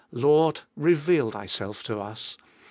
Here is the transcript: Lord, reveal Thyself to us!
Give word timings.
Lord, 0.11 0.61
reveal 0.75 1.29
Thyself 1.29 1.83
to 1.83 1.99
us! 1.99 2.35